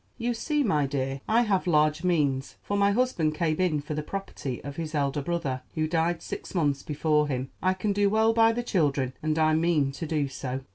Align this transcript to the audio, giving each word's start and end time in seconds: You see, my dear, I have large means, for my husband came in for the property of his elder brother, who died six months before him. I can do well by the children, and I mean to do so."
You 0.17 0.33
see, 0.33 0.63
my 0.63 0.87
dear, 0.87 1.21
I 1.27 1.41
have 1.41 1.67
large 1.67 2.03
means, 2.03 2.55
for 2.63 2.75
my 2.75 2.91
husband 2.91 3.35
came 3.35 3.57
in 3.59 3.81
for 3.81 3.93
the 3.93 4.01
property 4.01 4.59
of 4.63 4.75
his 4.75 4.95
elder 4.95 5.21
brother, 5.21 5.61
who 5.75 5.87
died 5.87 6.23
six 6.23 6.55
months 6.55 6.81
before 6.81 7.27
him. 7.27 7.51
I 7.61 7.75
can 7.75 7.93
do 7.93 8.09
well 8.09 8.33
by 8.33 8.51
the 8.51 8.63
children, 8.63 9.13
and 9.21 9.37
I 9.37 9.53
mean 9.53 9.91
to 9.91 10.07
do 10.07 10.27
so." 10.27 10.61